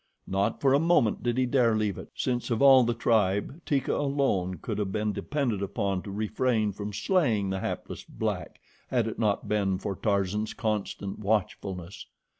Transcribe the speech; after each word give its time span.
Not 0.25 0.61
for 0.61 0.73
a 0.73 0.79
moment 0.79 1.21
did 1.21 1.37
he 1.37 1.45
dare 1.45 1.75
leave 1.75 1.99
it, 1.99 2.09
since 2.15 2.49
of 2.49 2.59
all 2.59 2.83
the 2.83 2.95
tribe, 2.95 3.61
Teeka 3.67 3.95
alone 3.95 4.55
could 4.55 4.79
have 4.79 4.91
been 4.91 5.13
depended 5.13 5.61
upon 5.61 6.01
to 6.01 6.09
refrain 6.09 6.71
from 6.71 6.91
slaying 6.91 7.51
the 7.51 7.59
hapless 7.59 8.03
black 8.03 8.59
had 8.87 9.05
it 9.07 9.19
not 9.19 9.47
been 9.47 9.77
for 9.77 9.95
Tarzan's 9.95 10.55
constant 10.55 11.19
watchfulness. 11.19 12.07